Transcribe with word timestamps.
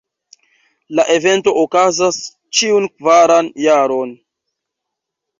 La 0.99 1.03
evento 1.15 1.51
okazas 1.63 2.17
ĉiun 2.59 2.87
kvaran 3.01 3.51
jaron. 3.65 4.15